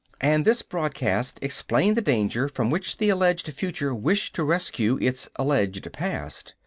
[0.19, 5.29] And this broadcast explained the danger from which the alleged future wished to rescue its
[5.35, 6.55] alleged past.